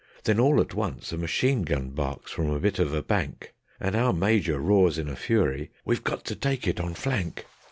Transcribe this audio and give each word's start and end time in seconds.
Then 0.23 0.39
all 0.39 0.59
at 0.59 0.73
once 0.73 1.11
a 1.11 1.15
machine 1.19 1.61
gun 1.61 1.91
barks 1.91 2.31
from 2.31 2.49
a 2.49 2.59
bit 2.59 2.79
of 2.79 2.91
a 2.91 3.03
bank, 3.03 3.53
And 3.79 3.95
our 3.95 4.13
Major 4.13 4.57
roars 4.57 4.97
in 4.97 5.07
a 5.07 5.15
fury: 5.15 5.69
"We've 5.85 6.03
got 6.03 6.25
to 6.25 6.35
take 6.35 6.67
it 6.67 6.79
on 6.79 6.95
flank." 6.95 7.45